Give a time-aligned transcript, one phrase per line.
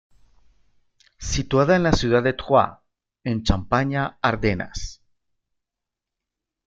[1.19, 2.79] Situada en la ciudad de Troyes,
[3.23, 4.99] en Champaña-Ardenas.